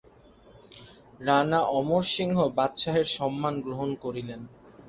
রানা 1.19 1.59
অমরসিংহ 1.71 2.37
বাদশাহের 2.57 3.07
সম্মান 3.17 3.53
গ্রহণ 3.65 3.89
করিলেন। 4.03 4.41